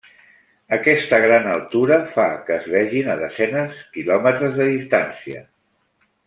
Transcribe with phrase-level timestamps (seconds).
[0.77, 5.47] Aquesta gran altura fa que es vegin a desenes quilòmetres de distància.